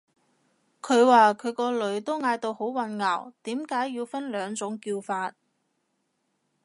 [0.81, 5.35] 佢話佢個女都嗌到好混淆，點解要分兩種叫法